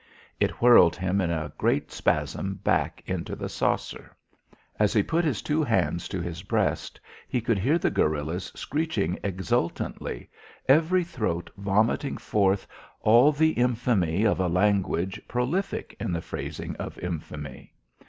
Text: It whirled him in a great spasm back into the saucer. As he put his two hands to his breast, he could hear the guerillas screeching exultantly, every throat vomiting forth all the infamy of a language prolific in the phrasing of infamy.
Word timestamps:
It 0.39 0.59
whirled 0.59 0.95
him 0.95 1.21
in 1.21 1.29
a 1.29 1.53
great 1.59 1.91
spasm 1.91 2.55
back 2.63 3.03
into 3.05 3.35
the 3.35 3.47
saucer. 3.47 4.15
As 4.79 4.93
he 4.93 5.03
put 5.03 5.23
his 5.23 5.43
two 5.43 5.61
hands 5.63 6.07
to 6.07 6.19
his 6.19 6.41
breast, 6.41 6.99
he 7.29 7.39
could 7.39 7.59
hear 7.59 7.77
the 7.77 7.91
guerillas 7.91 8.51
screeching 8.55 9.19
exultantly, 9.23 10.27
every 10.67 11.03
throat 11.03 11.51
vomiting 11.55 12.17
forth 12.17 12.65
all 13.01 13.31
the 13.31 13.51
infamy 13.51 14.23
of 14.23 14.39
a 14.39 14.47
language 14.47 15.21
prolific 15.27 15.95
in 15.99 16.11
the 16.13 16.21
phrasing 16.23 16.75
of 16.77 16.97
infamy. 16.97 17.75